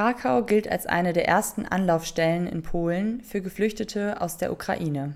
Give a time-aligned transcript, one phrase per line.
[0.00, 5.14] Krakau gilt als eine der ersten Anlaufstellen in Polen für Geflüchtete aus der Ukraine.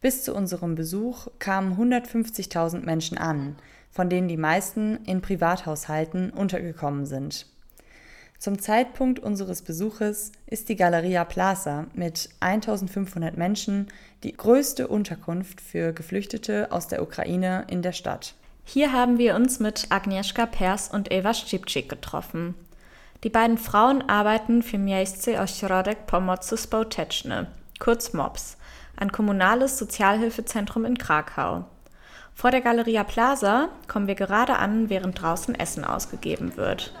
[0.00, 3.54] Bis zu unserem Besuch kamen 150.000 Menschen an,
[3.92, 7.46] von denen die meisten in Privathaushalten untergekommen sind.
[8.40, 13.86] Zum Zeitpunkt unseres Besuches ist die Galeria Plaza mit 1500 Menschen
[14.24, 18.34] die größte Unterkunft für Geflüchtete aus der Ukraine in der Stadt.
[18.64, 22.56] Hier haben wir uns mit Agnieszka Pers und Eva Szczypczyk getroffen.
[23.24, 27.46] Die beiden Frauen arbeiten für Miejsce Ośrodek Pomocy Społeczny,
[27.78, 28.56] kurz MOPS,
[28.96, 31.64] ein kommunales Sozialhilfezentrum in Krakau.
[32.34, 36.92] Vor der Galeria Plaza kommen wir gerade an, während draußen Essen ausgegeben wird.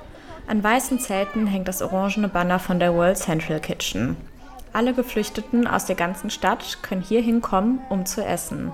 [0.46, 4.16] An weißen Zelten hängt das orangene Banner von der World Central Kitchen.
[4.72, 8.70] Alle Geflüchteten aus der ganzen Stadt können hier hinkommen, um zu essen.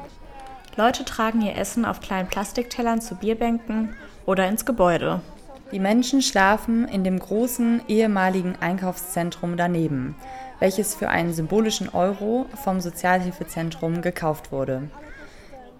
[0.76, 3.94] Leute tragen ihr Essen auf kleinen Plastiktellern zu Bierbänken
[4.26, 5.22] oder ins Gebäude.
[5.70, 10.16] Die Menschen schlafen in dem großen ehemaligen Einkaufszentrum daneben,
[10.60, 14.88] welches für einen symbolischen Euro vom Sozialhilfezentrum gekauft wurde.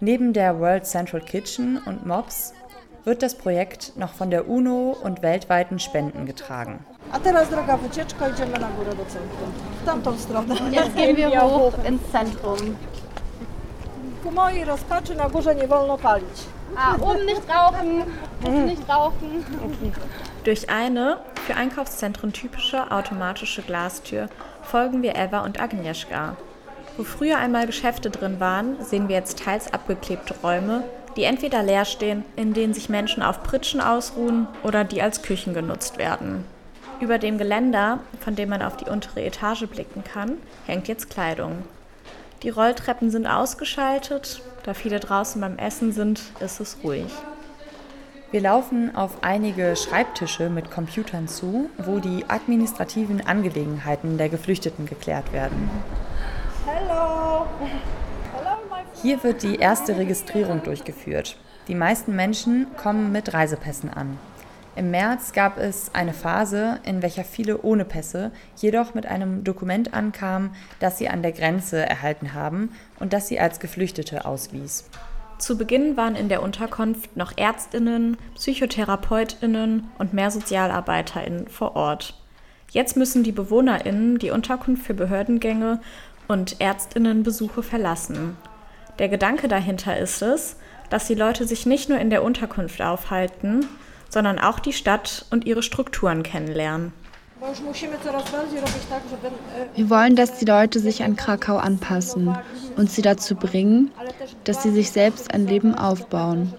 [0.01, 2.53] Neben der World Central Kitchen und MOPS
[3.05, 6.85] wird das Projekt noch von der UNO und weltweiten Spenden getragen.
[10.71, 12.77] Jetzt gehen wir hoch ins Zentrum.
[14.23, 16.47] Ku mojej rozpaczy na górze nie wolno palić.
[16.77, 18.05] Ah, oben nicht rauchen,
[18.41, 19.45] bitte nicht rauchen.
[20.45, 21.17] Durch eine
[21.47, 24.29] für Einkaufszentren typische automatische Glastür
[24.63, 26.37] folgen wir Eva und Agnieszka.
[26.97, 30.83] Wo früher einmal Geschäfte drin waren, sehen wir jetzt teils abgeklebte Räume,
[31.17, 35.55] die entweder leer stehen, in denen sich Menschen auf Pritschen ausruhen oder die als Küchen
[35.55, 36.45] genutzt werden.
[37.01, 41.63] Über dem Geländer, von dem man auf die untere Etage blicken kann, hängt jetzt Kleidung.
[42.45, 47.13] Die Rolltreppen sind ausgeschaltet, da viele draußen beim Essen sind, ist es ruhig.
[48.31, 55.33] Wir laufen auf einige Schreibtische mit Computern zu, wo die administrativen Angelegenheiten der Geflüchteten geklärt
[55.33, 55.69] werden.
[56.65, 57.47] Hello!
[59.03, 61.37] Hier wird die erste Registrierung durchgeführt.
[61.67, 64.19] Die meisten Menschen kommen mit Reisepässen an.
[64.79, 69.93] Im März gab es eine Phase, in welcher viele ohne Pässe jedoch mit einem Dokument
[69.93, 74.89] ankamen, das sie an der Grenze erhalten haben und das sie als Geflüchtete auswies.
[75.39, 82.15] Zu Beginn waren in der Unterkunft noch Ärztinnen, Psychotherapeutinnen und mehr Sozialarbeiterinnen vor Ort.
[82.71, 85.81] Jetzt müssen die Bewohnerinnen die Unterkunft für Behördengänge
[86.29, 88.37] und Ärztinnenbesuche verlassen.
[89.01, 90.55] Der Gedanke dahinter ist es,
[90.89, 93.67] dass die Leute sich nicht nur in der Unterkunft aufhalten,
[94.09, 96.93] sondern auch die Stadt und ihre Strukturen kennenlernen.
[99.75, 102.37] Wir wollen, dass die Leute sich an Krakau anpassen
[102.77, 103.93] und sie dazu bringen,
[104.45, 106.53] dass sie sich selbst ein Leben aufbauen.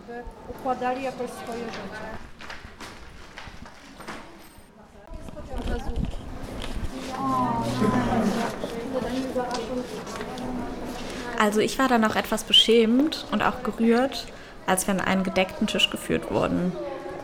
[11.38, 14.28] Also ich war dann auch etwas beschämt und auch gerührt,
[14.66, 16.72] als wir an einen gedeckten Tisch geführt wurden.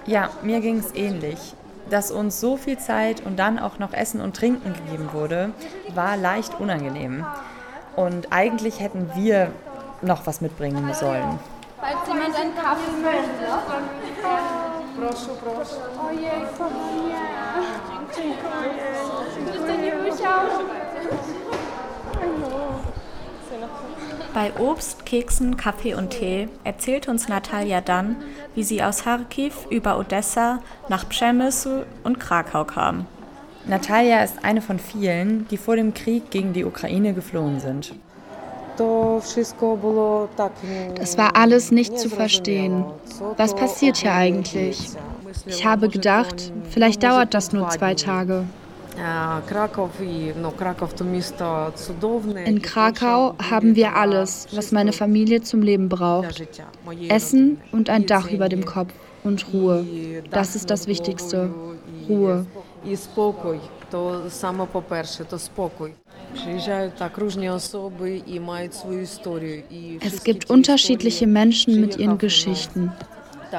[0.06, 1.56] Ja, mir ging es ähnlich.
[1.90, 5.52] Dass uns so viel Zeit und dann auch noch Essen und Trinken gegeben wurde,
[5.94, 7.26] war leicht unangenehm.
[7.96, 9.52] Und eigentlich hätten wir
[10.02, 11.40] noch was mitbringen sollen.
[11.80, 13.46] Falls jemand einen Kaffee möchte.
[15.00, 15.76] Proszę, proszę.
[16.08, 17.16] Ojej, kochanie.
[18.16, 18.84] Dziękuję.
[19.54, 20.40] Bitte nie musiał.
[24.34, 28.18] Bei Obst, Keksen, Kaffee und Tee erzählte uns Natalia dann,
[28.54, 33.06] wie sie aus Kharkiv über Odessa nach Przemysl und Krakau kam.
[33.66, 37.96] Natalia ist eine von vielen, die vor dem Krieg gegen die Ukraine geflohen sind.
[41.00, 42.84] Es war alles nicht zu verstehen.
[43.38, 44.90] Was passiert hier eigentlich?
[45.46, 48.46] Ich habe gedacht, vielleicht dauert das nur zwei Tage.
[52.46, 56.48] In Krakau haben wir alles, was meine Familie zum Leben braucht.
[57.10, 59.86] Essen und ein Dach über dem Kopf und Ruhe.
[60.32, 61.50] Das ist das Wichtigste.
[62.08, 62.46] Ruhe.
[70.02, 72.92] Es gibt unterschiedliche Menschen mit ihren Geschichten.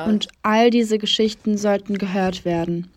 [0.07, 2.91] Und all diese Geschichten sollten gehört werden.